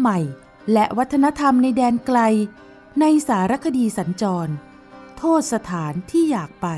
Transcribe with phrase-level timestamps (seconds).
[0.00, 0.18] ใหม่
[0.72, 2.18] และวัฒนธรรมในแดนไกล
[3.00, 4.52] ในสารคดีสัญจร
[5.18, 6.68] โทษสถานที่อยากไป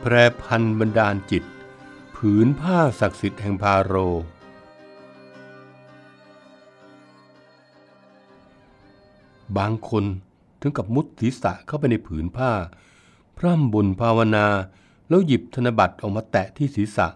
[0.00, 1.44] แพรพันบันดาลจิต
[2.16, 3.94] ผืนผ้าศักดิ์สิทธิ์แห่งพาโร
[9.58, 10.04] บางคน
[10.60, 12.52] ถึงกับมุดศีรษะเข้าไปในผืนผ้า
[13.36, 14.46] พร่ำบ่นภาวนา
[15.08, 17.08] แล้วหยิบธนบัตรออกมาแตะที่ศีรษะ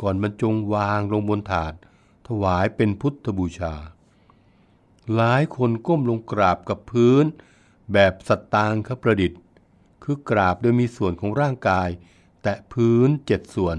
[0.00, 1.74] ก่อนบรรจงวางลงบนถาด
[2.26, 3.74] ถวายเป็นพุทธบูชา
[5.14, 7.24] หลายคนก้มลงกราบกับพื้น
[7.92, 9.40] แบบสตางคประดิษฐ์
[10.02, 11.88] คือกราบโดยมีส่วนของร่างกาย
[12.42, 13.76] แตะพื้นเจ็ดส่วน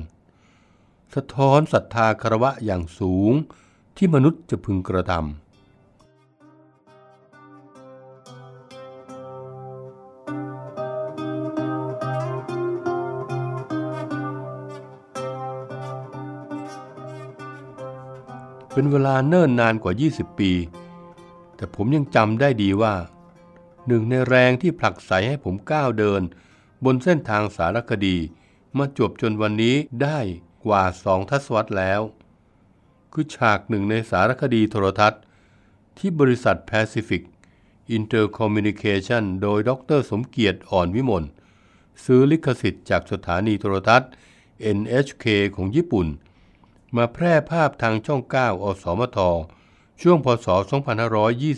[1.15, 3.33] สะท้อนศรัทธาคารวะอย่างสูง
[3.97, 5.46] ที่มนุษย์จะพึงกระทำ
[18.79, 20.51] เป็นเวลาเนิ่นนานกว่า 20 ปี
[21.55, 22.95] แต่ผมยังจำได้ดีว่า
[23.87, 26.21] หนึ่งในแรงที่ผลักไสให้ผมก้าวเดิน
[26.85, 28.17] บนเส้นทางสารคดี
[28.77, 30.19] มาจบจนวันนี้ได้
[30.65, 32.01] กว่าสองทศวรรษแล้ว
[33.13, 35.21] คือฉากหนึ่งในสารคดีโทรทัศน์
[35.97, 37.23] ที่บริษัทแปซิฟิก
[37.91, 41.23] อินเตอร์คอมมิวนิเคชั่นโดยดรสมเกียรติอ่อนวิมล
[42.03, 44.09] ซื้อลิขสิทธิ์จากสถานีโทรทัศน์
[44.77, 46.07] NHK ของญี่ปุ่น
[46.95, 49.17] มาแพร่ภาพทางช่อง 9 อสมท
[50.01, 50.47] ช่วงพศ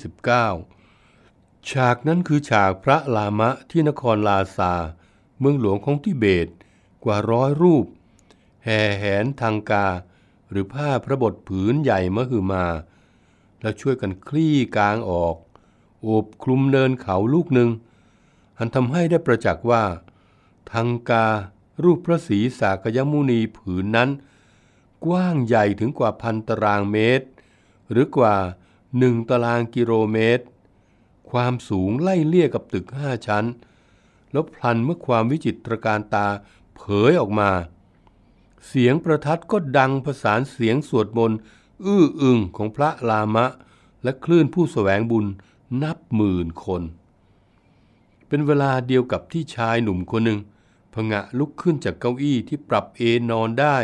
[0.09, 4.73] 2529 ฉากนั้นคือฉากพระลามะที่นครลาซา
[5.39, 6.47] เมืองหลวงของทิเบต
[7.03, 7.85] กว่าร้อยรูป
[8.63, 9.87] แห่แหนทางกา
[10.49, 12.65] หรือผ้าพระบทผืนใหญ่มหึมา
[13.61, 15.35] แล้วช่วยกันคลี่กลางออก
[16.01, 17.69] โอบคลุมเนินเขาลูกหนึ่ง
[18.57, 19.83] อันทำให้ได้ประจักษ์ว่า
[20.71, 21.25] ทางกา
[21.83, 24.09] รูปพระศรีสากยมุนีผืนนั้น
[25.05, 27.27] กว้างใหญ่ถึงกว่าพันตารางเมตร
[27.91, 28.35] หรือกว่า
[28.97, 30.45] หนึ่งตารางกิโลเมตร
[31.31, 33.45] ความสูงไล่เลี่ยกับตึกห้าชั้น
[34.31, 36.27] แล้วพลันเมื่อความวิจิตรการตา
[36.75, 37.49] เผยออกมา
[38.67, 41.37] เสียงประทัดก็ดังประสานเสียงสวดมนต์
[41.85, 43.45] อื้ออึงของพระลามะ
[44.03, 45.25] และคลื่นผู้แสวงบุญ
[45.83, 46.81] นับหมื่นคน
[48.27, 50.39] เป็นเวลาเดียวกับที่ชายหนุ่มคนหนึ่ง
[50.93, 53.77] ผงะลุกขึ้นจากเก้าอี้ที่ปรับเอนนอนได้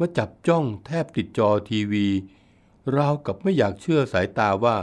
[0.00, 2.06] มาจับจ้องแทบติดจอทีวี
[2.96, 4.76] ราวกับไม่อยากเชื่อสายตาว่า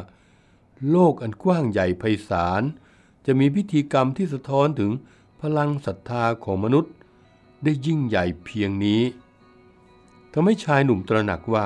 [0.90, 2.64] โลกอันกว้างใหญ่ไพศาล
[3.26, 4.92] จะมีพิธีกรรมที่สะท้อนถึง
[5.42, 6.94] พลังศรัทธาของมนุษย์
[7.64, 9.02] ได้ยิ่งใหญ่เพียงนี้
[10.34, 11.66] ทำให้ชายหนุ่มตระหนักว่า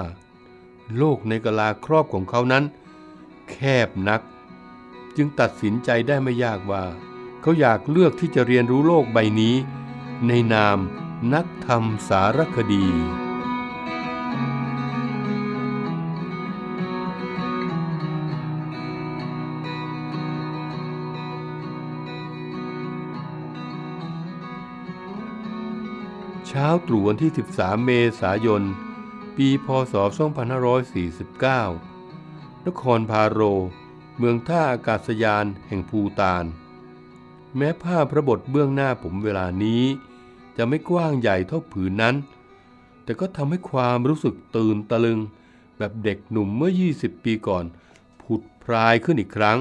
[0.97, 2.63] โลกในกลาครอบของเขานั้น
[3.49, 3.55] แค
[3.87, 4.21] บนัก
[5.15, 6.83] จึงตัดสินใจได้ไม่ยากว่า
[7.41, 9.55] เขาอยากเลือกที่จะเรียนรู้โลกใบนี้
[10.27, 10.77] ในนาม
[11.33, 12.85] นักธรรมสารคดี
[26.53, 27.91] เช้าตรู่วันที่ 13 เม
[28.21, 28.63] ษายน
[29.35, 29.93] ปีพศ
[31.69, 33.39] 2549 นครพาโร
[34.17, 36.45] เมืองท่าอากาศยานแห่งภูตาน
[37.57, 39.83] แม้ผ้าพระบทเบื้องหน้าผมเวลานี้
[40.57, 42.15] จะไม่กว้างใหญ่เท่าผืนนั้น
[43.03, 45.19] แต่ก็ทำให้ความรู้สึกตื่นตะลึง
[45.77, 47.65] แบบเด็กหนุ่มเมื่อ 20 ปีก่อน
[48.21, 49.59] ผุดพรายขึ้นอีกครั้ง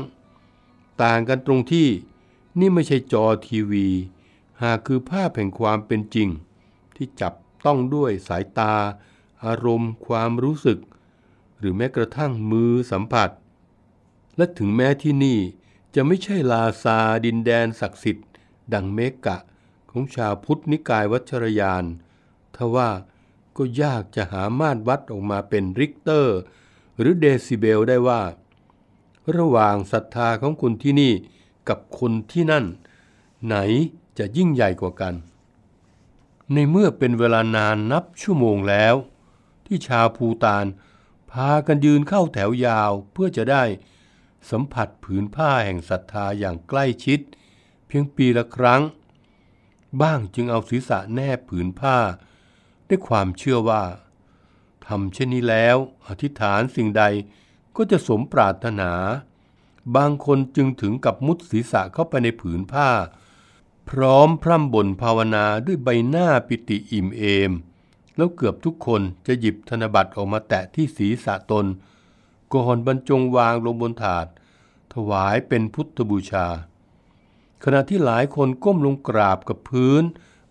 [1.03, 1.89] ต่างกันตรงที่
[2.59, 3.89] นี่ไม่ใช่จอทีวี
[4.63, 6.31] หากคือภาพแห่งความเป็นจริง
[7.01, 7.35] ที่จับ
[7.67, 8.75] ต้องด้วยสายตา
[9.45, 10.79] อารมณ์ ความรู้สึก
[11.59, 13.31] หรือแม้กระทั่งมือสัมผัส
[14.37, 15.39] และถึงแม้ที่นี่
[15.95, 18.29] จะไม่ใช่ลาซาดินแดนศักดิ์สิทธิ์
[18.73, 19.37] ดังเมกกะ
[19.91, 21.85] ของชาวพุทธนิกายวัชรยาน
[22.57, 22.91] ทว่า
[23.57, 26.39] ก็ยากจะหามาตรวัดออกมาเป็นริกเตอร์
[26.99, 28.23] หรือเดซิเบลได้ว่า
[29.37, 31.13] ระหว่างศรัทธาของคนที่นี่
[31.69, 32.65] กับคนที่นั่น
[33.47, 33.57] ไหน
[34.19, 35.15] จะยิ่งใหญ่กว่ากัน
[36.55, 38.95] ในเมื่อเป็นเวลานานนับชั่วโมงแล้ว
[39.67, 40.67] ที่ชาวภูตาน
[41.31, 43.65] พากันยืนเข้าแถวยาวเพื่อจะได้
[44.51, 47.21] สัมผัสผืนผ้าแห่งศรัทธาอย่างใกล้ชิด
[47.87, 48.83] เพียงปีละครั้ง
[50.03, 51.97] บ้างจึงเอาศีรษะแนบผืนผ้า
[52.89, 53.83] ด้วยความเชื่อว่า
[54.87, 55.77] ทำเช่นนี้แล้ว
[56.07, 57.05] อธิษฐานสิ่งใด
[57.77, 58.93] ก็จะสมปรารถนา
[59.97, 62.89] บางคนจึงถึงกับมุดศีรษะเข้าไปในผืนผ้า
[63.91, 67.53] พร้อมพร่ำบ่นภาวนาด้วยใบหน้าปิติอิ่มเอม
[68.17, 71.67] แล้วเกือบทุกคนจะหยิบธนบัตรออกมาแตะที่ศีรษะตน
[72.55, 74.27] ก่อนบรรจงวางลงบนถาด
[74.95, 76.47] ถวายเป็นพุทธบูชา
[77.65, 80.03] ขณะที่หลายคนก้มลงกราบกับพื้น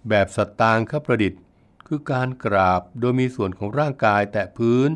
[0.09, 1.41] แบบสตางคประดิษฐ์
[1.87, 4.89] คือการกราบโดยมีส่วนของร่างกายแตะพื้น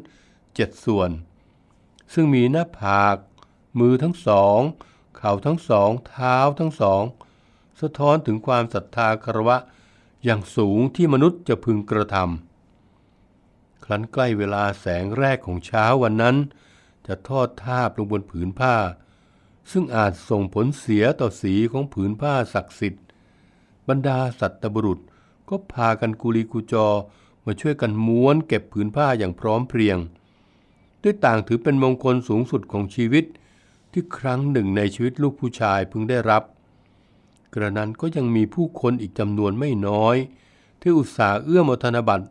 [0.55, 1.09] เจ็ดส่วน
[2.13, 3.15] ซึ่งมีหน้าผาก
[3.79, 4.59] มือทั้งสอง
[5.17, 7.03] เข่าทั้งสอง เท้าทั้งสอง
[7.81, 9.57] สะท้อนถึงความศรัทธาคารวะ
[10.23, 16.35] อย่างสูงที่มนุษย์จะพึงกระทำครั้นใกล้เวลาแสงแรกของเช้าวันนั้น
[17.07, 18.75] จะทอดทาบลงบนผืนผ้า
[19.71, 23.03] ซึ่งอาจส่งผลเสียต่อสีของผืนผ้าศักดิ์สิทธิ์
[23.89, 24.99] บรรดาสัตบุรุษ
[25.49, 26.87] ก็พากันกุลีกุจอ
[27.45, 29.97] มาช่วยกันม้วนเก็บผืนผ้าอย่างพร้อมเพรียง
[31.03, 33.25] ด้วยต่างถือเป็นมงคลสูงสุดของชีวิต
[33.91, 36.43] ที่ครั้งหนึ่งในชีวิตลูกผู้ชายพึงได้รับ
[37.53, 40.15] กระนั้นก็ยังมีผู้คนอีกจำนวนไม่น้อย
[40.81, 42.27] ที่อุตส่าห์เอื้อมอธนบัตร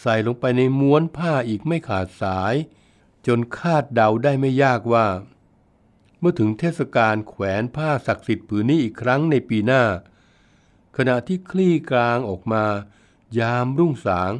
[0.00, 2.54] ใส่ลงไปในม้วนผ้าอีกไม่ขาดสาย
[3.26, 5.06] จนคาดเดาได้ไม่ยากว่า
[6.18, 9.82] เมื่อถึงเทศกาลแขวนผ้าศักดิ์สิทธิ์ผืนนี้อีกครั้งในปีหน้า
[10.96, 12.64] ขณะที่คลี่กลางออกมา
[13.38, 14.32] ยามรุ่งสาง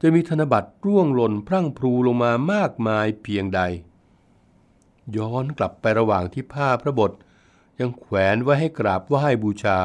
[0.00, 3.60] จะมีธนบัตรร่วงหล่นพรั่งพรูลงมามากมายเพียงใด
[5.16, 7.12] ย้อนกลับไประหว่างที่ผ้าพระบท
[7.80, 9.78] ยังแขวนไว้ให้กราบไหว้บูชา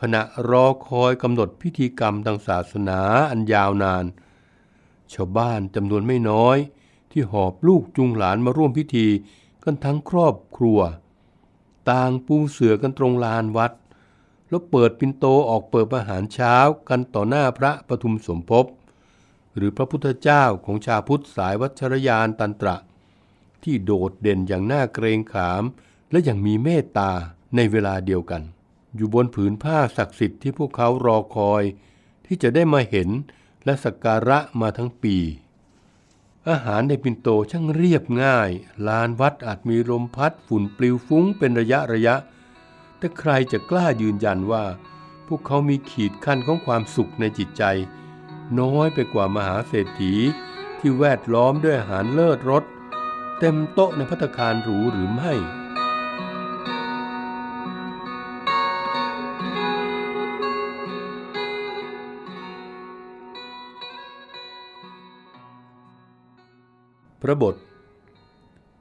[0.00, 3.00] ขณะรอคอยกำหนดพิธีกรรมทางศาสนา
[3.30, 4.04] อันยาวนาน
[5.12, 6.58] ชาวบ้านจำนวนไม่น้อย
[7.12, 9.06] ที่หอบลูกจุงหลานมาร่วมพิธี
[9.64, 10.80] กันทั้งครอบครัว
[11.90, 13.72] ต่างปูเสือกันตรงลานวัด
[14.48, 16.56] แล้วเปิดปินโตออกเปิดอาหารเช้า
[16.88, 18.66] กันต่อหน้าพระปทุมสมภพ
[19.56, 22.76] หรือพระพุทธเจ้าของชาวพุทธสายวัชรยานตันตระ
[23.62, 25.62] ที่โดดเด่นอย่างน่าเกรงขาม
[26.10, 27.10] และอย่างมีเมตตา
[27.56, 28.42] ในเวลาเดียวกัน
[28.96, 31.62] อยู่บนผืนผ้าศักดิ์สิทธิ์ที่พวกเขารอคอย
[32.26, 33.08] ที่จะได้มาเห็น
[33.64, 35.16] และสักการะมาทั้งปี
[36.48, 38.50] อาหารในปินโตช่างเรียบง่าย
[38.86, 42.14] ลานวัดอาจมีลมพัดฝุ่นปลิวฟุ้งเป็นระยะระยะ
[42.98, 44.64] แต่ใครจะกล้ายืนยันว่า
[45.26, 47.62] พวกเขามีขีดขั้นของความสุขในจิตใจ
[48.60, 50.14] น้อยไปกว่ามหาเศรษฐี
[50.78, 52.64] ที่แวดล้อมด้วยอาหารเลิศรส
[53.38, 55.32] เต็มโต๊ะในพัตคารหรูหรือไม่
[67.28, 67.54] ระบท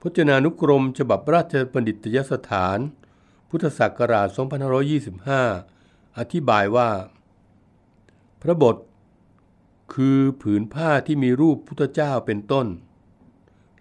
[0.02, 2.80] พจนานุกรมฉบับราชบัณฑิตยสถาน
[3.50, 4.28] พุทธศักราช
[5.24, 6.90] 2525 อธิบายว่า
[8.42, 8.76] พระบท
[9.94, 12.68] คือผืนผ้าที่มีรูปพุทธเจ้าเป็นต้น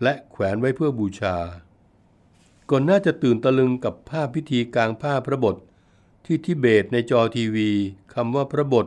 [0.02, 1.36] และแขวนไว้เพื่อบูชา
[2.70, 5.56] ก่อนน่าจะตื่นตะลึงกับภาพพิธีกลางผ้าพระบท
[6.24, 7.70] ที่ทิเบตในจอทีวี
[8.14, 8.86] คำว่าพระบท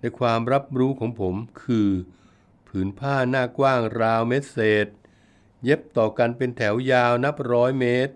[0.00, 1.88] ในความรับรู้ของผมคือ
[2.78, 4.86] ผืนผ้าหน้ากว้างราวเมตรเศษ
[5.64, 8.14] เย็บต่อกันเป็นแถวยาวนับร้อยเมตร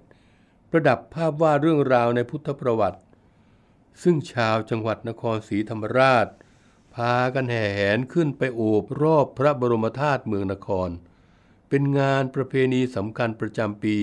[0.71, 3.01] ประดับภาพวาดเรื่องราวในพุทธประวัติ
[4.03, 6.27] ซึ่งชาวจังหวัดนครศรีธรรมราช
[6.95, 10.91] พากันแห่แหนขึ้นไปโอบรอบพระบรมธาตุเมืองนคร
[11.69, 13.97] เป็นงานประเพณีสำคัญประจำปี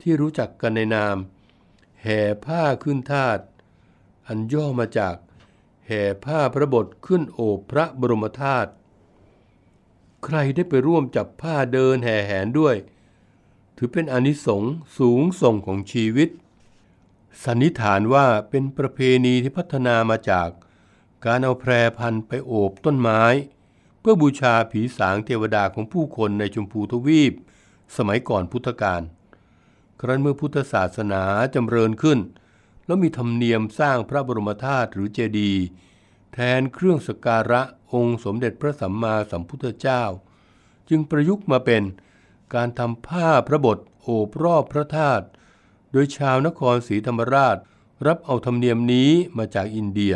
[0.00, 1.16] ที่รู้จักกันในนาม
[2.02, 3.42] แห่ผ้าขึ้นธาตุ
[4.26, 5.16] อันย่อมาจาก
[5.86, 8.72] แห่ผ้าพระบทขึ้นโอบพระบรมธาตุ
[10.24, 12.76] ใครได้ไปร่วมจับผ้าเดินแห่แหนด้วย
[13.76, 16.28] ถือเป็นอนิสงส์สูงส่งของชีวิต
[17.44, 20.48] สันนิษฐานว่าเป็นประเพณีที่พัฒนามาจาก
[21.26, 23.22] การเอาแพรพันไปโอบต้นไม้
[24.00, 27.34] เพื่อบูชาผีสางเทวดาของผู้คนในชมพูทวีป
[27.96, 29.02] สมัยก่อนพุทธกาล
[30.00, 31.22] ครั้นเมื่อพุทธศาสนา
[31.54, 32.18] จำเริญขึ้น
[32.86, 35.62] แล้วมีธรรมเนียมสร้างพระบรมธาตุหรือเจดีย์
[36.32, 37.62] แทนเครื่องสการะ
[37.92, 40.02] องค์สมเด็จพระสัมมาสัมพุทธเจ้า
[40.88, 41.82] จึงประยุกต์มาเป็น
[42.54, 45.26] การทำผ้าพระบทโอบรอบพระธาตุ
[45.92, 47.56] โดยชาวนครศรีธรรมราช
[48.06, 50.14] รับเอาธรรมเนียมนี้มาจากอินเดีย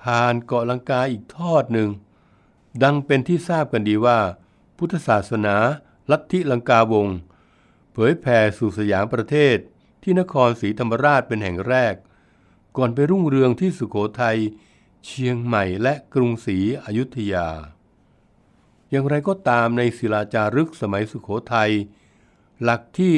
[0.00, 1.90] ผ่านเกาะลังกาอีกทอดหนึ่ง
[2.82, 4.18] ดังเป็นที่ทราบกันดีว่า
[4.76, 5.56] พุทธศาสนา
[6.10, 7.08] ลัทธิลังกาวง
[7.92, 9.56] เผยแผ่สู่สยามประเทศ
[10.02, 11.94] ที่นครศรีธรรมราชเป็นแห่งแรก
[12.76, 14.38] ก่อนไปรุ่งเรืองที่สุโขทัย
[15.04, 17.48] เชียงใหม่และกรุงศรีอยุธยา
[18.90, 21.72] อย่างไรก็ตามในศิลาจารึกสมัยสุขโขทัย
[22.62, 23.12] หลักที่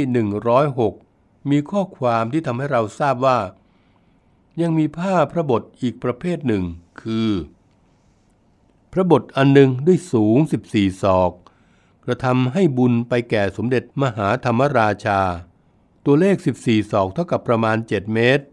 [0.73, 3.39] 106 มีข้อความที่ทำให้เราทราบว่า
[4.61, 6.65] ยังมีผ้าพระบทอีกประเภทหนึ่ง
[7.03, 7.31] คือ
[8.93, 10.39] พระบทอันหนึ่งด้วยสูง
[10.71, 11.33] 14 ศอก
[12.05, 15.21] กระทำให้บุญไปแก่สมเด็จมหาธรรมราชา
[16.05, 18.47] ตัวเลข 14 ศอกเท่ากับประมาณ 7 เมตร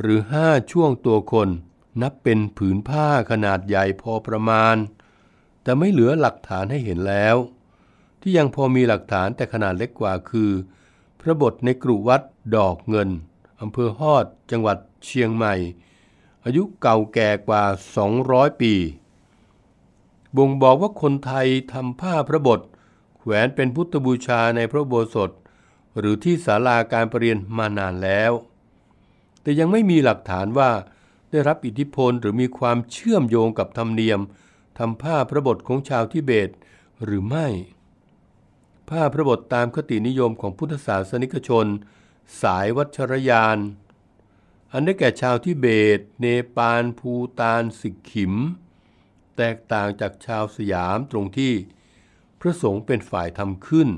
[0.00, 1.48] หรือ 5 ช่วงตัวคน
[2.02, 4.76] นับเป็นผืนผ้าขนาดใหญ่พอประมาณ
[5.62, 7.36] แต่ไม่เหลือหลักฐานให้เห็นแล้ว
[8.20, 10.50] ที่ยังพอมีหลักฐานแต่ขนาดเล็กกว่าคือ
[11.20, 12.22] พระบทในกรุวัด
[12.56, 13.08] ดอกเงิน
[13.60, 15.54] อำเภอฮอดจังหวัดเชียงใหม่
[16.44, 17.64] อายุเก่าแก่กว่า
[18.12, 18.74] 200 ปี
[20.36, 22.60] บ่งบอกว่าคนไทยทำผ้าพระบท
[23.18, 25.30] แขวนเป็นพุทธบูชาในพระโบสถ
[25.98, 28.32] หรือที่ศาลาการประเรียนมานานแล้ว
[29.42, 30.70] แต่ยังไม่มีหลักฐานว่า
[31.30, 34.20] ได้รับอิทธิพลหรือมีความเชื่อมโยงกับธรรมเนียม
[34.78, 36.50] ทำผ้าพระบทของชาวทิเบต
[37.04, 37.46] หรือไม่
[38.90, 41.66] ผ้าพระบทตามคตินิยมของพุทธศาสนิกชน
[42.42, 43.58] สายวัชรยาน
[44.72, 45.66] อันได้แก่ชาวทิเบ
[45.98, 48.34] ต เนปาลภูตานสิกขิม
[49.36, 51.52] แตกต่างจากชาวสยามตรงที่
[52.40, 53.88] พระสงฆ์เป็นฝ่ายทำขึ้น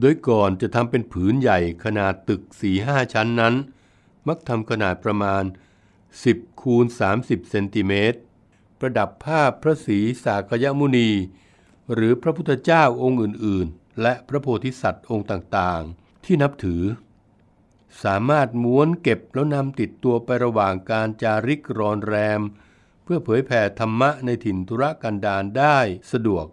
[0.00, 3.54] โดยก่อนจะทำเป็นผืนใหญ่ขนาดตึกสี่ห้าชั้นนั้น
[4.28, 5.44] มักทำขนาดประมาณ
[6.20, 6.86] 10คูณ
[7.18, 8.18] 30เซนติเมตร
[8.78, 11.10] ประดับภาพพระศรีสากยมุนี
[11.92, 16.82] หรือพระพุทธเจ้าองค์อื่น ๆ และพระโพธิสัตว์องค์ต่าง ๆ ที่นับถือ
[18.04, 22.40] สามารถม้วนเก็บแล้วนำติดตัวไประหว่างการจาริกรอนแรม
[23.02, 25.78] เพื่อเผยแผ่ธรรมะในถิ่นธุรกันดารได้
[26.12, 26.46] สะดวก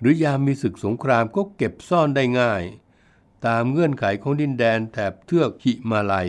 [0.00, 2.62] หรือยามมีศึกสงครามก็เก็บซ่อนได้ง่าย
[3.46, 6.28] ตามเงื่อนไขของดินแดนแถบเทือกหิมาลัย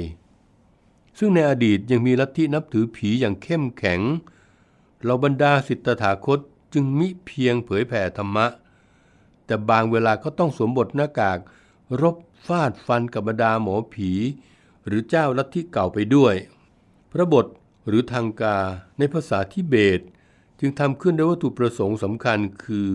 [1.17, 4.01] ซึ่งในอดีตยังมีลัทธินับถือผีอย่างเข้มแข็ง
[5.03, 6.39] เราบรรดาสิทธถาคต
[6.73, 8.47] จึงมิเพียงเผยแผ่ธรรมะ
[9.45, 11.39] แต่บางเวลาก็ต้องสวมบทหน้ากาก
[12.01, 12.15] รบ
[12.47, 14.11] ฟาดฟันกับบรรดาหมอผี
[14.85, 16.35] หรือเจ้าลัทธิเก่าไปด้วย
[17.11, 17.45] พระบท
[17.87, 18.57] หรือทางกา
[18.97, 19.99] ในภาษาทิเบต
[20.59, 22.89] จึงทำขึ้นด้วยวัตถุประสงค์สำคัญคือ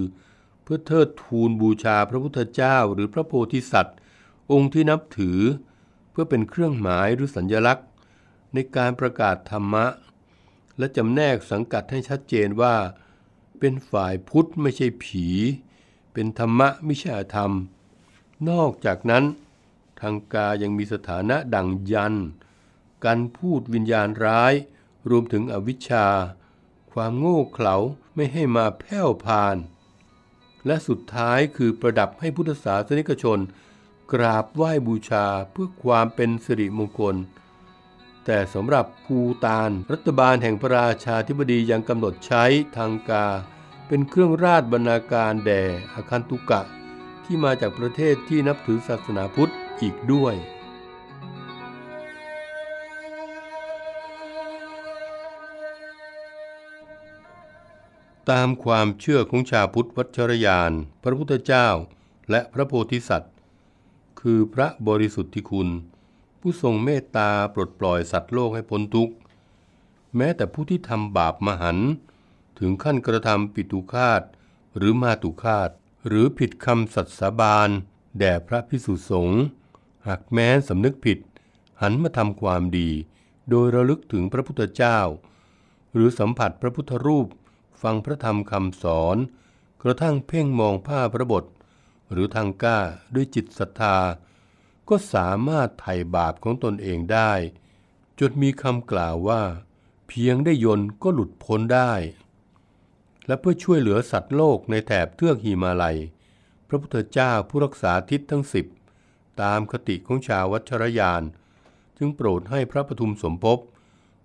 [0.63, 3.97] เพื่อเทิดทูนบูชาพระพุทธเจ้าหรือพระโพธิสัตว์
[4.53, 5.39] องค์ที่นับถือ
[6.11, 7.87] เพื่อเป็นเครื่องหมายหรือสัญลักษณ์
[8.55, 9.87] ในการประกาศธรรมะ
[10.79, 12.77] และจำแนกสังกัดให้ชัดเจนว่า
[13.59, 15.27] เป็นฝ่ายพุทธไม่ใช่ผี
[16.13, 17.51] เป็นธรรมะไม่ใช่ธรรม
[18.49, 19.25] นอกจากนั้น
[20.01, 22.15] ทางกายังมีสถานะดังยัน
[23.05, 24.55] การพูดวิญญาณร้าย
[25.11, 26.07] รวมถึงอวิชชา
[26.93, 27.77] ความโง่เขลา
[28.15, 29.57] ไม่ให้มาแผ่วพาน
[30.67, 33.39] และสุดท้ายคือประดับให้พุทธศาสนิกชน
[34.13, 37.17] กราบไหว้บูชาเพื่อความเป็นสิริมงคล
[38.25, 42.45] แต่สำหรับภูตานรัฐบาลแห่งพระราชาธิบดียังกำหนดใช้
[42.77, 43.27] ทางกา
[43.89, 45.63] เป็นเครื่องราชบรรณาการแด่
[45.95, 46.61] อาคันตุกะ
[47.25, 50.37] ที่มาจากประเทศที่นับถือศาสนาพุทธอีกด้วย
[58.31, 60.73] ตามความเชื่อของชาวพุทธวัชรยาน
[61.03, 61.69] พระพุทธเจ้า
[62.31, 63.35] และพระโพธิสัตว์
[64.21, 65.69] คือพระบริสุทธิคุณ
[66.41, 69.15] ผู้ทรงเมตตาปลดปล่อยสัตว์โลกให้พ้นทุกข์
[70.17, 71.79] แม้แต่ผู้ที่ทำบาปมหัน
[72.59, 74.23] ถึงขั้นกระทำปิตุคาต
[74.77, 75.71] หรือมาตุคาต
[76.09, 77.71] หรือผิดคำสัตย์สาบาน
[78.19, 79.43] แด่พระพิสุสงฆ์
[80.07, 81.19] หากแม้สำนึกผิด
[81.83, 82.91] หันมาทำความดี
[83.51, 84.99] โดยระลึกถึงพระพุทธเจ้า
[85.95, 87.29] หรือสัมผัสพระพุทธรูป
[87.83, 89.17] ฟังพระธรรมคำสอน
[89.83, 91.45] กระทั่งเพ่งมองผ้าพระบท
[92.11, 92.79] หรือทางก้า
[93.15, 93.97] ด้วยจิตศรัทธา
[94.91, 97.33] ก็สามารถไถ่บาปของตนเองได้
[98.21, 99.43] จนมีคำกล่าวว่า
[100.09, 101.93] เพียงได้ยนก็หลุดพ้นได้
[103.27, 105.99] และเพื่อช่วยเหลือสัตว์โลกในแถบเทือกหิมาลัย
[106.69, 108.67] พระพุทธเจ้าผู้รักษาทิศทั้งสิบ
[109.43, 111.23] ตามคติของชาววัชรยาน
[111.99, 113.59] จึงโปรดให้พระปทุมสมภพ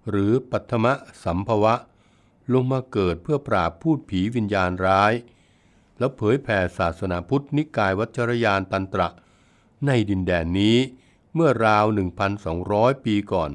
[0.10, 0.94] หรือปัทมะ
[1.24, 1.76] สัมภวะ
[2.54, 5.14] ลงมาเกิดเพื่อปราบพูดผีวิญญาณร้าย
[5.98, 9.10] แล้วเผยแผ่ศาสนาพุทธนิกายวัชรยานตันตระ
[9.86, 10.78] ในดินแดนนี้
[11.34, 11.86] เมื่อราว
[12.46, 13.52] 1,200 ปีก่อน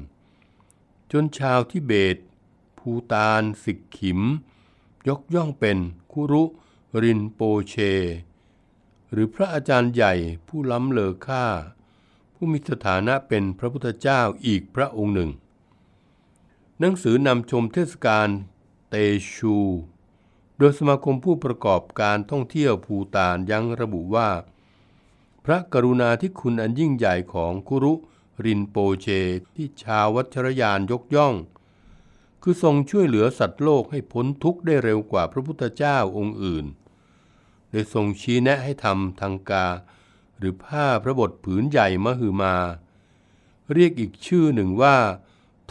[1.11, 2.17] จนชาวทิเบต
[2.79, 4.19] ภูตานสิกขิม
[5.07, 5.77] ยกย่องเป็น
[6.11, 6.43] คุรุ
[7.03, 7.75] รินโปเช
[9.11, 10.13] หรือพระอาจารย์ใหญ่
[10.47, 11.45] ผู้ล้ำเลอค่า
[12.33, 15.29] ผู้มีสถานะเป็นพระพุทธเจ้าอีกพระองค์หนึ่ง
[16.79, 18.29] หนังสือนำชมเทศกาล
[18.89, 18.95] เต
[19.35, 19.57] ชู
[20.57, 24.29] โดยสมาคมผู้ประกอบการท่องเที่ยวภูตานยังระบุว่า
[25.45, 27.93] พระกรุณาธิคุณอันยิ่งใหญ่ของคุรุ
[28.45, 29.07] รินโปเช
[29.55, 31.35] ที่ชาววัชรยานยกย่อง
[32.41, 36.65] คือทรงช่วยเหลือสัตว์โลกให้พ้นทุกข์ได้เร็วกว่าพระพุทธเจ้าองค์อื่น
[37.69, 39.67] โดยทรงชี้แนะให้ทำทางกา
[40.37, 42.55] หรือผ้าพระบทผืนใหญ่มหึมา
[43.73, 44.97] เรียกอีกชื่อหนึ่งว่า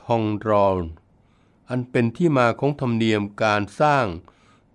[0.03, 0.79] ทองรอน
[1.69, 4.07] อันเป็นที่มาของธรรมเนียมการสร้าง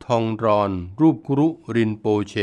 [0.05, 2.35] ทองรอนรูปครุรินโปเช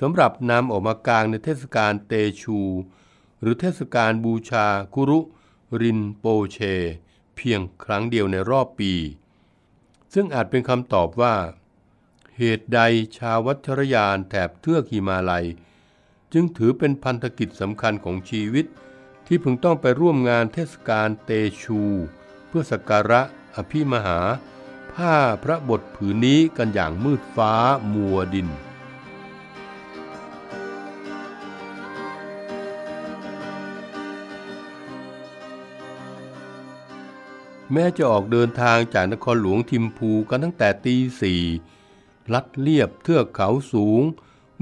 [0.00, 2.12] สำหรับนำออกมากางในเทศกาลเต
[2.42, 2.58] ชู
[3.40, 5.20] หรือเทศกาลบูชาคุรุ
[5.80, 6.58] รินโปเช
[7.36, 8.92] เพียงครั้งเดียวในรอบปี
[10.14, 11.34] ซึ่งอาจเป็นคำตอบว่า
[12.38, 12.80] เหตุใด
[13.18, 15.46] ชาววัชรยานแถบเทือกหิมาลัย
[16.32, 18.66] จึงถือเป็นพันธกิจสำคัญของชีวิต
[19.26, 21.30] ที่พึงต้องไปร่วมงานเทศกาลเต
[21.62, 21.80] ชู
[22.48, 23.22] เพื่อสักการะ
[23.54, 24.20] อภิมหา
[24.92, 27.52] ผ้าพระบทผืนนี้กันอย่างมืดฟ้า
[27.92, 28.48] มัวดิน
[37.72, 41.42] แม้จะออกเดินทางจากนครหลวงทิมพูกันตั้งแต่ตีสี่
[42.32, 44.02] ลัดเลียบเทือกเขาสูง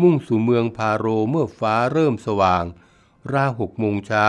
[0.00, 2.64] มุ่งสู่เมืองพาโรเมื่อฟ้าเริ่มสว่าง
[3.32, 4.26] ราวหกโมงเช้า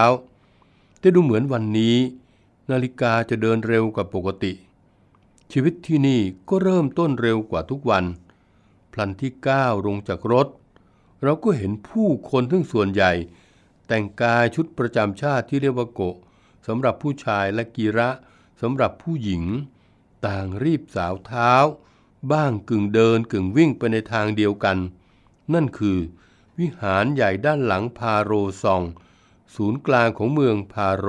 [1.00, 1.98] แต่ดูเหมือนวันนี้
[2.72, 4.54] นาฬิกาจะเดินเร็วกว่าปกติ
[5.52, 8.06] ชีวิตที่นี่ก็เริ่มต้นเร็วกว่าทุกวัน
[8.94, 10.48] พลันที่ก้าวลงจากรถ
[11.24, 13.12] เราก็เห็นผู้คนทั้งส่วนใหญ่
[13.88, 16.16] แต่งกายชุดประจำชาติที่เรียกว่าโกะ
[16.68, 18.10] สำหรับผู้ชายและกีระ
[18.62, 19.44] สำหรับผู้หญิง
[20.28, 21.54] ต่างรีบสาวเท้า
[22.32, 24.78] บ้างกึ่งเดินกึ่งวิ่งไปในทางเดียวกัน
[25.54, 25.98] นั่นคือ
[26.60, 28.32] วิหารใหญ่ด้านหลังพาโร
[28.64, 28.84] ซอง
[29.56, 31.08] ศูนย์กลางของเมืองพาโร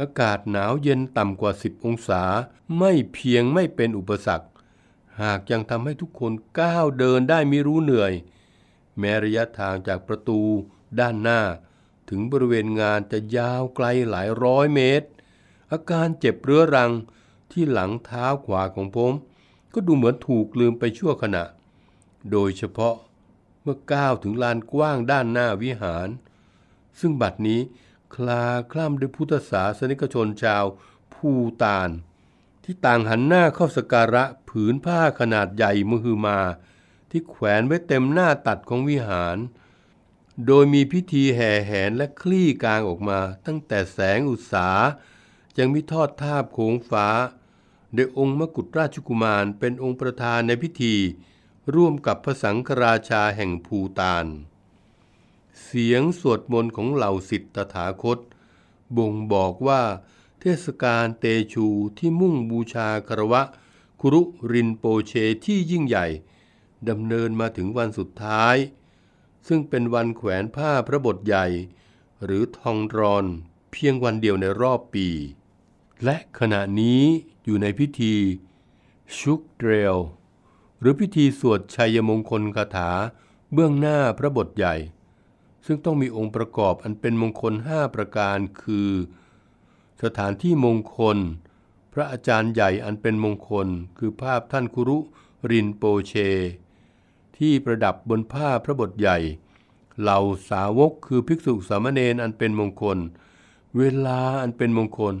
[0.00, 2.22] อากาศหนาวเย็นต่ำกว่า 10 องศา
[2.78, 4.48] ไม่เพียงไม่เป็นอุปสรรค
[5.22, 8.12] หากยังทำให้ทุกคนก้าวเดินได้ไม่รู้เหนื่อย
[8.98, 10.40] แม้ระยะทางจากประตู
[11.00, 11.40] ด้านหน้า
[12.08, 15.08] ถึงบริเวณงานจะยาวไกลหลายร้อยเมตร
[15.72, 16.92] อาการเจ็บเรื้อรัง
[17.52, 19.12] ที่หลังเท้าขวาของผม
[19.72, 21.44] ก็ดูเหมือนถูกลืมไปชั่วขณะ
[22.30, 22.94] โดยเฉพาะ
[23.62, 26.08] เมื่อก้าวถึงลานกว้างด้านหน้าวิหาร
[27.00, 27.60] ซึ่งบัดนี้
[28.14, 30.64] คลาคล่ำด้วยพุทธศาสนิกชนชาว
[31.14, 31.30] ภู
[31.62, 31.90] ตาน
[32.64, 36.40] ที่ต่างหันหน้าเข้าสการะผืนผ้าขนาดใหญ่มหึมา
[37.10, 39.36] ที่แขวนไว้เต็มหน้าตัดของวิหาร
[40.46, 44.68] โดยมีพิธีแห่แหนและคลี่กลางออกมา ตั้งแต่แสงอุตสา
[45.58, 47.06] ยังมีทอดทาบโขงฟ้า
[47.94, 50.96] โดยองค์มกุฎราชกุมารเป็นองค์ประธานในพิธี
[51.74, 54.26] ร่วมกับพระสังฆราชาแห่งภูตาน
[55.62, 58.18] เสียงสวดมนต์ของเหล่าสิทธตถาคต
[58.96, 59.82] บ่งบอกว่า
[60.40, 61.66] เทศกาลเตชู
[61.98, 63.42] ที่มุ่งบูชาคารวะ
[64.00, 64.20] ครุ
[64.52, 65.12] รินโปเช
[65.44, 66.06] ที่ยิ่งใหญ่
[66.88, 68.56] ดำเนินมาถึงวันสุดท้าย
[69.48, 71.46] ซึ่งเป็นวันแขวนผ้าพระบทใหญ่
[72.24, 73.24] หรือทองรอน
[73.72, 75.08] เพียงวันเดียวในรอบปี
[76.04, 77.02] และขณะนี้
[77.44, 78.14] อยู่ในพิธี
[79.18, 79.98] ชุกเดรล
[80.80, 82.90] หรือพิธีสวดชัยมงคลคาถา
[83.52, 84.74] เบื้องหน้าพระบทใหญ่
[85.66, 88.90] ซึ่งต้องมีองค์ประกอบอันเป็นมงคลห้าประการคือ
[90.02, 91.18] สถานที่มงคล
[91.92, 94.98] พระอาจารย์ใหญ่อันเป็นมงคล คือภาพท่านคุรุ
[95.50, 96.14] รินโปเช
[97.36, 99.18] ที่ประดับบนผ้าพระบทใหญ่
[100.00, 102.98] เหล่าสาวกคือภิกษุสามเณรอันเป็นมงคล
[103.76, 105.14] เวลาอันเป็นมงคล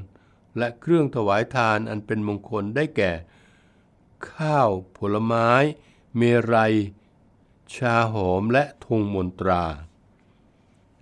[0.58, 3.12] และเครื่องถวายทานอันเป็นมงคลได้แก่
[4.32, 5.50] ข้าว ผลไม้
[6.16, 6.22] เม
[6.54, 6.74] รัย
[7.74, 9.64] ชาหอมและธงมนตรา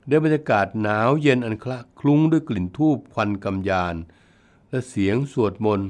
[0.09, 3.97] ได้บรรยากาศหนาวเย็นอันคละคลุ้งด้วยกลิ่นทูบควันกำยาน
[4.71, 5.89] และเสียงสวดมนต์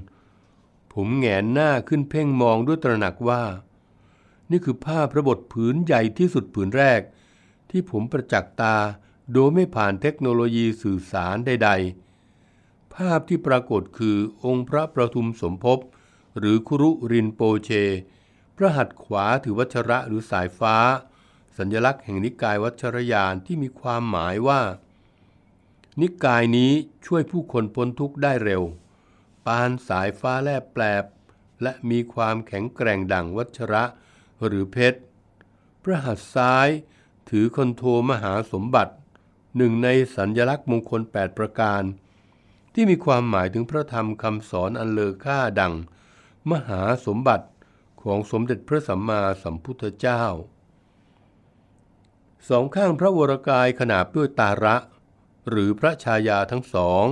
[0.93, 3.43] ผมแงนหน้าขึ้นเพ่งมองด้วยตระหนักว่า
[4.51, 7.01] นี่คือผ้าพระบทผืนใหญ่ที่สุดผืนแรก
[7.71, 8.77] ที่ผมประจักษ์ตา
[9.33, 12.08] โดยไม่ผ่านเทคโนโลยีสื่อสารใด ๆ
[12.95, 15.79] ภาพที่ปรากฏคือองค์พระประทุมสมภพ
[16.39, 17.71] หรือครุรินโปเช
[18.57, 20.77] พระหัตถ์ขวาถือวัชระหรือสายฟ้า
[21.59, 24.61] สัญลักษณ์แห่งนิกายวัชรยานที่มีความหมายว่า
[26.01, 26.73] นิกายนี้
[27.07, 28.63] ช่วยผู้คนพ้นทุกข์ได้เร็ว
[29.47, 31.05] ปานสายฟ้าแลบแปลบ
[31.63, 33.85] และมีความแข็งแกร่งดั่งวัชระ
[34.45, 35.01] หรือเพชร
[35.83, 36.69] พระหัตถ์ซ้าย
[37.31, 38.95] ถือคอนโทมหาสมบัติ
[39.57, 41.83] หนึ่งในสัญลักษณ์มงคล 8 ประการ
[42.81, 45.75] ที่มีความหมายถึงพระธรรมคำสอนอันเลอค่าดัง
[46.51, 47.47] มหาสมบัติ
[48.03, 50.25] ของสมเด็จพระสัมมาสัมพุทธเจ้า
[52.49, 54.77] สองข้างพระวรกายขนาบด้วยตาระ
[55.51, 57.05] หรือพระชายาทั้งสอง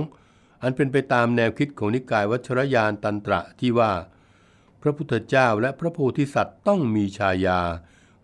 [0.61, 3.93] อันเป็นไปตามแนวคิดของนิกายวัชรยานตันตระที่ว่า
[4.81, 7.61] พระพุทธเจ้าและพระโพธิสัตว์ต้องมีชายา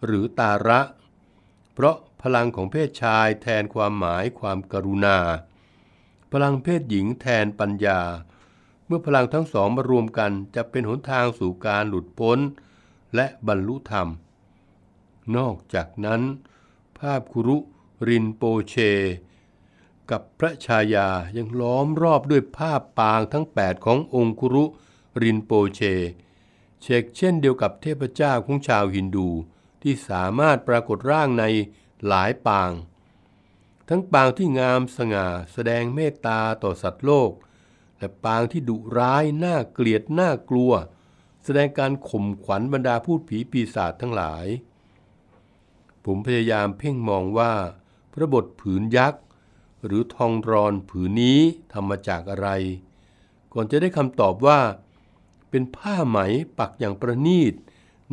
[0.06, 0.82] หรือตาระ
[1.74, 5.20] เพราะพลังของเพศชายแทนความหมายความกรุณา
[6.36, 8.00] พลังเพศหญิงแทนปัญญา
[8.86, 12.40] เมื่อพลังทั้งสองมารวมกันจะเป็นหนทางสู่การหลุดพ้น
[13.16, 14.08] และบรรลุธรรม
[15.36, 16.22] นอกจากนั้น
[17.00, 17.58] ภาพคุรุ
[18.08, 18.76] รินโปเช
[20.12, 24.66] กับพระชายายังล้อมรอบด้วยภาพปางทั้ง 8 ขององคุรุ
[25.22, 25.82] รินโปเช
[26.82, 29.30] เชกเช่นเดียวกับเทพเจ้าของชาวฮินดู
[29.82, 31.44] ที่สามารถปรากฏร่างใน
[32.08, 32.72] หลายปาง
[33.90, 37.32] ทั้งปางที่งามสง่าแสดงเมตตาต่อสัตว์โลก
[37.98, 40.72] และปางที่ดุร้ายน่าเกลียดน่ากลัว
[41.44, 44.46] แสดงการข่มขวัญบรรดาพูดผีปีศาจทั้งหลาย
[46.06, 47.54] ผมพยายามเพ่งมองว่า
[48.14, 49.24] พระบทผืนยักษ์
[49.86, 51.40] หรือทองรอนผืนนี้
[51.74, 52.48] ทำมาจากอะไร
[53.54, 54.60] ก่อนจะได้คำตอบว่า
[55.50, 56.20] เป็นผ้าไหม
[56.60, 57.54] ปักอย่างประณีต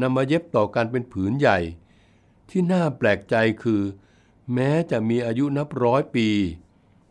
[0.01, 1.59] นำมาเย็บต่อกันเป็นผืนใหญ่
[2.51, 3.83] ที่น่าแปลกใจคือ
[4.55, 6.29] แม้จะมีอายุนับร้อยปี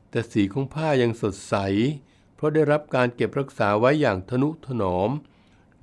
[0.10, 1.56] แต่สีของผ้ายังสดใส
[2.36, 5.10] เพราะได้รับการเก็บรักษาไว้อย่างทนุถนอม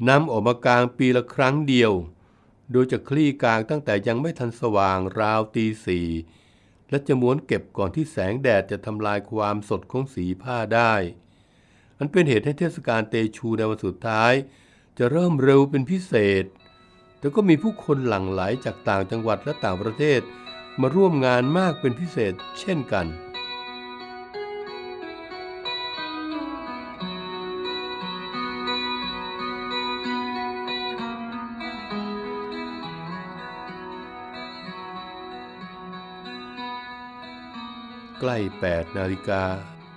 [0.09, 1.93] นำออกมากลางปีละครั้งเดียว
[2.73, 6.09] โดยจะคลี่กลางตั้งแต่ยังไม่ทันสว่างราวตีสี่
[6.91, 10.95] และจะม้วนเก็บก่อนที่แสงแดดจะทำลายความสดของสีผ้าได้
[11.99, 14.33] อันเป็นเหตุให้เทศกาลเตชูในวันสุดท้าย
[14.99, 16.45] จะเริ่มเร็วเป็นพิเศษ
[17.19, 20.21] แต่ก็มีผู้คนหลั่งไหลจากต่างจังหวัดและต่างประเทศ
[20.81, 23.07] มาร่วมงานมากเป็นพิเศษเช่นกัน
[38.21, 39.45] ใกล้ 8 นาฬิกา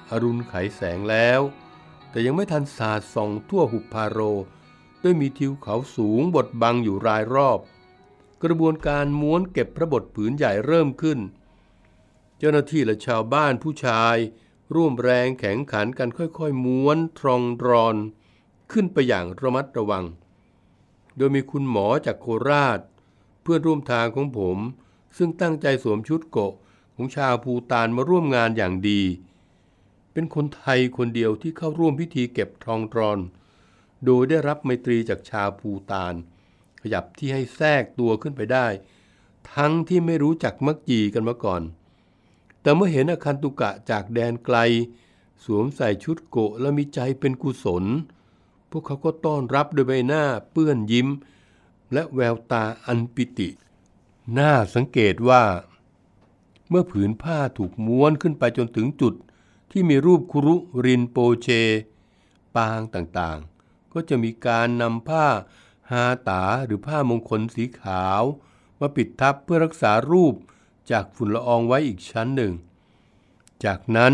[0.09, 1.41] อารุณไขแสงแล้ว
[2.09, 4.19] แต่ยังไม่ทันสาดส่องทั่วหุบพาโร
[5.03, 7.59] ด้วยมีทิวเขาสูงบดบังอยู่รายรอบ
[8.43, 11.19] กระบวนการม้วนเก็บพระบทผืนใหญ่เริ่มขึ้น
[12.37, 14.15] เจ้าหน้าที่และชาวบ้านผู้ชาย
[14.75, 17.95] ร่วมแรงแข็งขันกันค่อยๆ ม้วนทรองรอน
[18.71, 20.05] ขึ้นไปอย่างระมัดระวัง
[21.17, 22.79] โดยมีคุณหมอจากโคราช
[23.41, 24.57] เพื่อนร่วมทางของผม
[25.17, 26.53] ซึ่งตั้งใจสวมชุดโกะ
[26.95, 29.01] ของชาวภูตานมาร่วมงานอย่างดี
[30.13, 33.19] เป็นคนไทยคนเดียวที่เข้าร่วมพิธีเก็บทองตรอน
[34.05, 36.13] โดยได้รับไมตรีจากชาวภูตาน
[36.81, 38.67] ขยับที่ให้แทรกตัวขึ้นไปได้
[39.55, 41.61] ทั้งที่ไม่รู้จักมักจีกันมาก่อน
[42.61, 44.57] แต่เมื่อเห็นอาคันตุกะจากแดนไกล
[45.45, 47.83] สวมใส่ชุดโกะและมีใจเป็นกุศล
[48.69, 51.07] พวกเขาก็ต้อนรับด้วยใบหน้าเปื้อนยิ้ม
[51.93, 53.49] และแววตาอันปิติ
[54.37, 55.43] น่าสังเกตว่า
[56.69, 59.13] เมื่อผืนผ้าถูกม้วนขึ้นไปจนถึงจุด
[59.71, 61.47] ที่มีรูปคุรุรินโปเช
[62.55, 65.25] ปางต่างๆ ก็จะมีการนำผ้า
[65.91, 68.23] ฮาตาหรือผ้ามงคลสีขาว
[68.79, 70.35] มาปิดทับเพื่อรักษารูป
[70.91, 72.53] จากฝุ่นละอองไว้อีกชั้นหนึ่ง
[73.65, 74.13] จากนั้น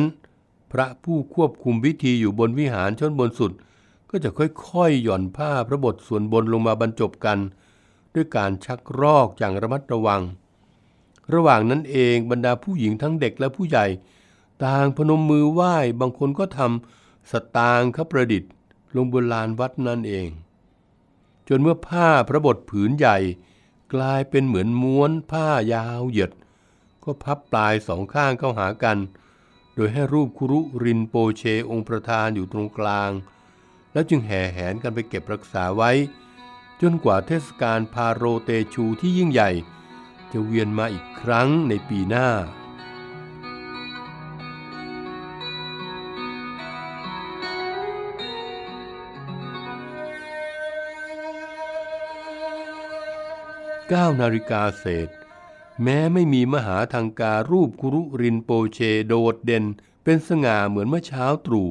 [0.71, 3.51] พระผู้ควบคุมพิธีอยู่บนวิหารชั้นบนสุด
[4.09, 7.39] ก็จะค่อยๆ หย่อนผ้าพระบทส่วนบนลงมาบรรจบกัน
[8.13, 10.21] ด้วยการชักรอกอย่างระมัดระวัง
[11.33, 13.85] ระหว่างนั้นเองบรรดาผู้หญิงทั้งเด็กและผู้ใหญ่
[14.65, 18.51] ต่างพนมมือไหว้บางคนก็ทำสตางค์ประดิษฐ์
[18.95, 20.27] ลงบนลานวัดนั่นเอง
[21.49, 23.17] จนเมื่อผ้าพระบทผืนใหญ่
[23.93, 26.31] กลายเป็นเหมือนม้วนผ้ายาวเหยียด
[27.03, 28.97] ก็พับปลายสองข้างเข้าหากัน
[29.75, 33.12] โดยให้รูปคุรุรินโปเชองค์ประธานอยู่ตรงกลาง
[33.93, 35.91] แล้วจึงแห่แหนกันไปเก็บรักษาไว้
[36.81, 39.51] จนกว่าเทศกาลพาโรเตชูที่ยิ่งใหญ่
[40.31, 42.27] จะเวียนมาอีกครั้งในปีหน้า
[53.93, 55.10] 9นาฬิกาเศษ
[55.84, 59.65] แม้ไม่มีมหาทางการรูปกุรุรินโปเชโดดเด่น
[60.04, 61.69] เป็นสง่าเหมือนเมื่อเช้าตรู่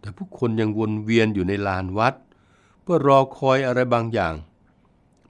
[0.00, 2.14] แต่ผู้คนยังวนเวียนอยู่ในลานวัด
[2.82, 4.34] เพื่อรอคอยอะไรบางอย่าง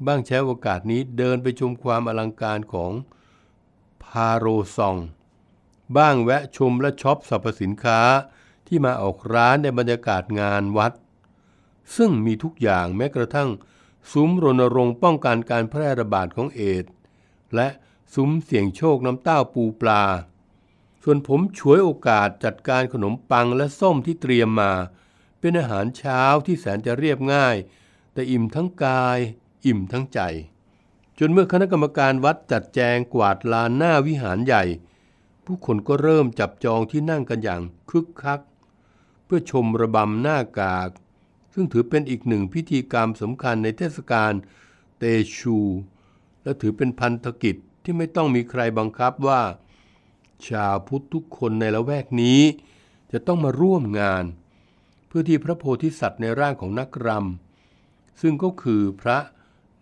[0.06, 2.92] บ้างใช้โอกาสนี้เดินไปชมความอลังการของ
[4.02, 4.96] พาโรซอง
[5.96, 8.00] บ้างแวะชมและช็อปสรรพสินค้า
[8.66, 10.92] ที่มาออกร้านในบรรยากาศงานวัด
[11.96, 13.50] ซึ่งมีทุกอย่างแม้กระทั่ง
[14.12, 16.84] ซุ้มรณรงค์ป้องกันการแพร่ระบาดของเอด
[17.54, 17.68] และ
[18.14, 20.04] ซุ้มเสี่ยงโชคน้ำเต้าปูปลา
[21.02, 24.72] ส่วนผมฉวยโอกาสจัดการขนมปังและส้มที่เตรียมมา
[25.40, 27.56] เป็นอาหารเช้าที่แสนจะเรียบง่าย
[28.12, 29.18] แต่อิ่มทั้งกาย
[29.66, 30.20] อิ่มทั้งใจ
[31.18, 34.64] จนเมื่อคณะกรรมการวัดจัดแจงกวาดลานหน้าวิหารใหญ่
[35.44, 38.40] ผู้คนก็เริ่มจับจองที่นั่งกันอย่างคึกคัก
[39.24, 40.90] เพื่อชมระบำหน้ากาก
[41.58, 44.32] ซึ่งถือเป็นอีกหนึ่งพิธีกรรมสำคัญในเทศกาล
[44.98, 45.04] เต
[45.36, 45.58] ชู
[46.42, 49.42] และถือเป็นพันธกิจที่ไม่ต้องมีใครบังคับว่า
[50.48, 52.40] ชาวพุทธทุกคนในละแวกนี้
[53.12, 54.24] จะต้องมาร่วมงาน
[55.06, 59.18] เพื่อที่พระโพธิสัตว์ในร่างของนักรำซึ่งก็คือพระ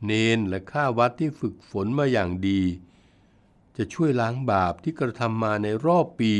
[0.04, 2.60] เนนและข้าวัดที่ฝึกฝนมาอย่างดี
[3.76, 6.34] จะช่วยล้างบาปที่กระทำมาในรอบปี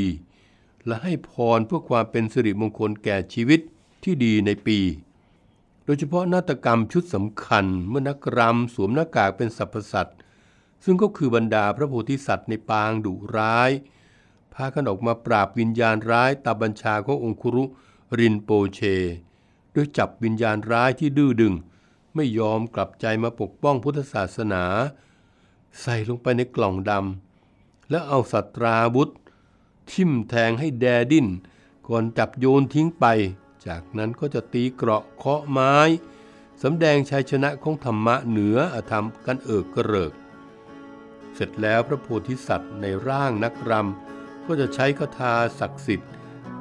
[0.87, 3.61] และให้พรเพื่อความเป็นสิริมงคลแก่ชีวิต
[4.05, 4.79] ที่ดีในปี
[5.85, 10.19] โดยเฉพาะนาฏกรรมชุดสำคัญเมื่อนักรำสวมหน้ากากเป็นสรรพสัตว์
[10.85, 13.71] ซึ่งก็คือบรรดาพระโพธิสัตว์ในปางดุร้าย
[14.55, 17.65] พากันออกมาปราบวิญญาณร้ายตามบัญชาขององคุรุ
[18.19, 18.81] รินโปเช
[19.73, 21.55] โดยจับวิญญาณร้ายที่ดื้อดึง
[22.15, 24.65] ไม่ยอมกลับใจมาปกป้องพุทธศาสนา
[25.81, 29.15] ใส่ลงไปในกล่องดำแล้วเอาสัตราบุตร
[29.91, 31.27] ทิ่มแทงให้แดดิ้น
[31.89, 33.05] ก่อนจับโยนทิ้งไป
[33.69, 35.77] จากนั้นก็จะตีเกราะเคาะไม้
[36.63, 40.13] สำแดงชัยชนะของธรรมะเหนืออธรรมกันเอิกกระเริก
[41.35, 46.11] เสร็จแล้วพระโพธิสัตว์ในร่างนักรำก็จะใช้คาถาศักดิ์สิทธิ์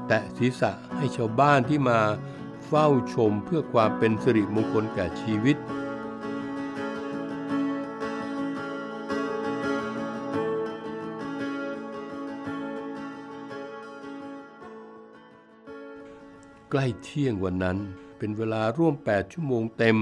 [0.08, 2.00] แตะศีรษะให้ชาวบ้านที่มา
[2.68, 5.58] เฝ้าชมเพื่อความเป็นสิริมงคลแก่ชีวิต
[16.76, 17.78] ใกล้เที่ยงวันนั้น
[18.18, 19.98] เป็นเวลาร่วม 8 ชั่วโมงเต็ม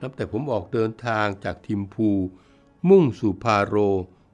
[0.00, 2.10] นับแต่ผมออกเดินทางจากทิมพู
[2.88, 3.74] มุ่งสู่พาโร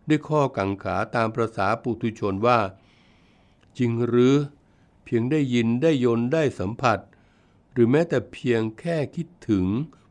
[0.09, 2.61] ด้วยข้อกังขาตามประษาปุถุชนว่า
[3.79, 4.35] จริงหรือ
[5.05, 6.99] เพียงได้ยินได้ยนได้สัมผัส
[7.73, 9.67] หรือแม้แต่เพียงแค่คิดถึง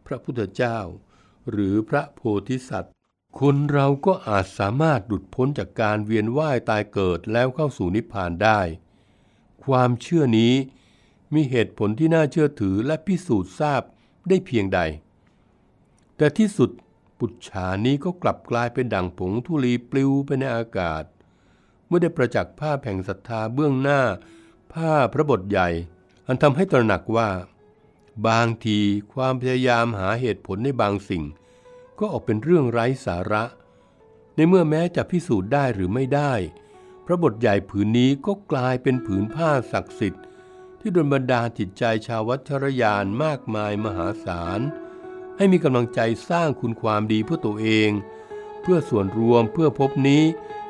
[0.05, 0.77] พระพุทธเจ้า
[1.49, 2.93] หรือพระโพธิสัตว์
[3.39, 8.59] คนเราก็อาจสามารถหลุดพ้นจากการเวียนว่ายตายเกิดแล้วเข้าสู่นิพพานได้
[9.65, 10.53] ความเชื่อนี้
[11.33, 13.81] มีเหตุผลที่น่าเชื่อถือและพิสูจน์ทราบ
[14.29, 14.79] ได้เพียงใด
[16.17, 16.69] แต่ที่สุด
[17.19, 21.03] ปุจฉานี้ก็กลับกลายเป็นดั่งผงธุลีปลิวไปในอากาศ
[21.87, 24.01] เมื่อได้ประจักษ์ภาพแห่งศรัทธาเบื้องหน้า
[24.73, 25.69] ผ้าพระบทใหญ่
[26.27, 27.29] อันทำให้ตระหนักว่า
[28.27, 28.79] บางที
[29.13, 31.23] ความพยายามหาเหตุผลในบางสิ่ง
[31.99, 33.43] ก็ออกเป็นเรื่องไร้สาระ
[34.35, 36.33] ในเมื่อแม้จะพิสูจน์ได้หรือไม่ได้
[37.05, 40.23] พระบทใหญ่ผืนนี้ก็กลายเป็นผืนผ้าศักดิ์สิทธิ์
[40.89, 44.60] ที่ดลบันดาลจิตใจชาววัชรยานมากมายมหาศาล
[45.38, 47.89] ให้มีกำลังใจสร้างคุณความดีเพื่อตัวเอง
[48.62, 50.23] เพื่อส่วนรวมเพื่อพบนี้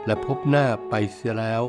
[0.06, 1.64] และพบหน้าไปเสียแล้ว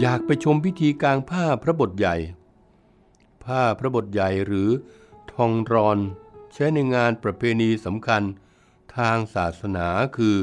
[0.00, 2.16] อยากไปชมพิธีกลางผ้าพระบทใหญ่
[3.44, 4.70] ผ้าพระบทใหญ่หรือ
[5.32, 5.98] ทองรอน
[6.52, 8.24] ใช้ในงานประเพณีสำคัญ
[8.96, 10.36] ทางศาสนาคือ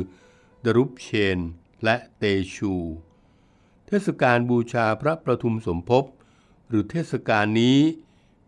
[0.66, 1.40] ดรุปเชน
[1.84, 2.24] และเต
[2.56, 2.74] ชู
[3.88, 6.06] เทศกาลบูชาพระประทุมสมภพ
[6.68, 7.80] หรือเทศกาลนี้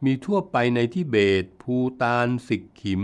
[0.05, 3.03] มีทั่วไปในทิเบต ภูตานสิกขิม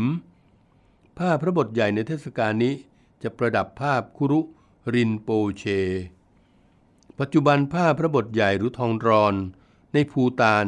[1.18, 2.74] ผ้าพระบทใหญ่ในเทศกาลนี้
[3.24, 4.42] จะประดับภาพคุรุ
[4.94, 5.64] รินโปเช
[7.20, 9.36] ปัจจุบันผ้าพระบทใหญ่หรือทองรอน
[9.94, 10.66] ในภูตาน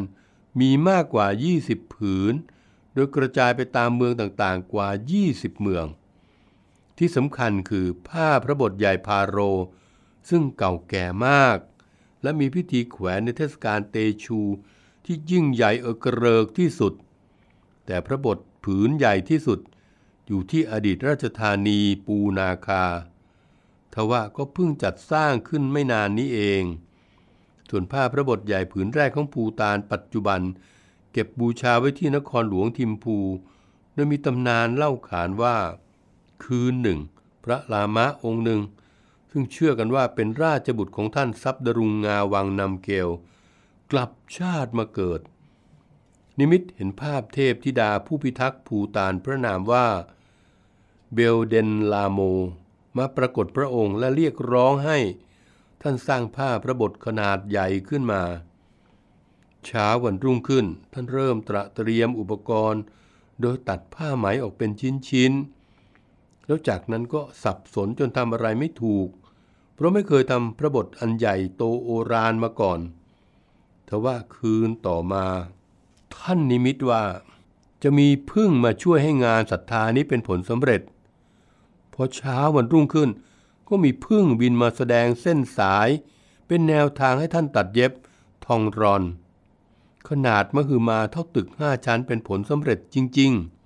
[0.60, 1.28] มีมากกว่า
[1.62, 2.34] 20 ผืน
[2.94, 4.88] โดยกระจายไปตามเมืองต่างๆ กว่า
[5.26, 5.86] 20 เมือง
[6.98, 9.38] ที่สำคัญคือผ้าพระบทใหญ่พาโร
[10.30, 11.58] ซึ่งเก่าแก่มาก
[12.22, 14.40] และมีพิธีแขวนในเทศกาลเตชู
[15.06, 16.94] ที่ยิ่งใหญ่เอกเริกที่สุด
[17.86, 19.60] แต่พระบทผืนใหญ่ที่สุด
[20.28, 22.86] อยู่ที่อดีตราชธานีปูนาคา
[23.94, 26.64] ทว่าก็เพิ่งจัดสร้างขึ้นไม่นานนี้เอง
[27.70, 30.42] ส่วนผ้าพระบทใหญ่ผืนแรกของภูตานปัจจุบัน
[31.12, 33.18] เก็บบูชาไว้ที่นครหลวงทิมพู
[33.94, 35.58] โดยมีตำนานเล่าขานว่า
[36.44, 37.00] คืนหนึ่ง
[37.44, 38.62] พระลามะองค์หนึ่ง
[39.32, 43.10] ซึ่งเชื่อกันว่าเป็นราชบุตรของท่านซับดรุงงาวังนำเกล
[43.92, 45.22] กลับชาติมาเกิด
[46.40, 49.88] นิมิตเห็นภาพเทพธิดาผู้พิทักษ์ภูตานพระนามว่า
[51.14, 52.20] เบลเดนลาโม
[52.98, 54.98] มาปรากฏพระองค์และเรียกร้องให้
[55.82, 58.24] ท่านสร้างผ้าพระบทขนาดใหญ่ขึ้นมา
[59.66, 62.82] เช้าวันรุ่งขึ้นท่านเริ่มตระเตรียมอุปกรณ์
[63.42, 64.72] โดยตัดผ้าไหมออกเป็น
[65.10, 65.57] ชิ้นๆ
[66.48, 69.10] แล้วจากนั้นก็สับสนจนทำอะไรไม่ถูก
[69.76, 72.80] เพราะไม่เคยทำพระบทอันใหญ่โตโอรานมาก่อน
[73.88, 75.26] ทว่าคืนต่อมา
[76.16, 77.04] ท่านนิมิตว่า
[77.84, 80.82] จะมีพึ่งมาช่วยให้งานศรัทธานี้เป็นผลสำเร็จ
[81.94, 83.10] พอเช้าวันรุ่งขึ้น
[83.70, 85.90] ก็มีพึ่งบินมาแสดงเส้นสาย
[86.48, 87.92] เป็นแนวทางให้ท่านตัดเย็บ
[88.46, 89.04] ทองรอน
[90.10, 93.57] ขนาดมหึมาเท่าตึกห้าชั้นเป็นผลสำเร็จจริง ๆ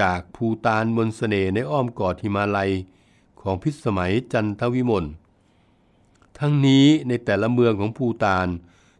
[0.00, 2.72] จากภูตานมนสเสน่ในอ้อมกอดหิมาลัย
[3.40, 5.04] ของพิสมัยจันทวิมล
[6.38, 8.48] ทั้งนี้ในแต่ละเมืองของภูตาน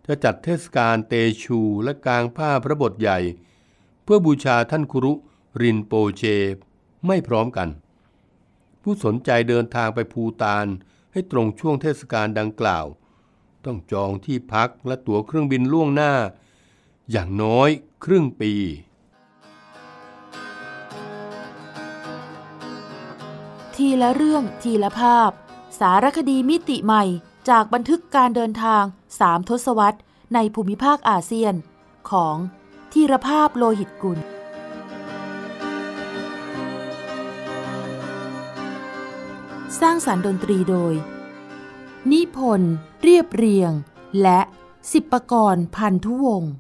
[0.07, 3.19] จะจัดเทศกาลเตชูและกลางผ้าพระบทใหญ่
[4.03, 5.13] เพื่อบูชาท่านครุ
[5.61, 6.23] รินโปเช
[7.07, 7.69] ไม่พร้อมกัน
[8.83, 10.67] ผู้สนใจเดินทางไปภูตาน
[11.13, 12.87] ให้ตรงช่วงเทศกาลดังกล่าว
[13.65, 16.13] ต้องจองที่พักและตั๋วเครื่องบินล่วงหน้า
[17.11, 17.71] อย่างน้อย
[18.05, 18.53] ครึ่งปี
[23.87, 25.31] ทีละเรื่องทีละภาพ
[25.81, 27.05] สารคดีมิติใหม่
[27.49, 28.85] จากบันทึกการเดินทาง
[29.19, 30.01] สามทศวรรษ
[30.35, 31.55] ในภูมิภาคอาเซียน
[32.11, 32.37] ของ
[32.93, 34.19] ทีรภาพโลหิตกุล
[39.81, 40.95] สร้างสารรค์ดนตรีโดย
[42.11, 43.73] นิพนธ์เรียบเรียง
[44.23, 44.41] และ
[44.93, 46.53] สิบประกรณ์พันธุวงศ์